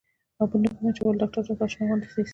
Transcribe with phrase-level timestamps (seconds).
[0.39, 2.29] او بل نه پوهېږم ولې ډاکتر راته اشنا غوندې اېسېده.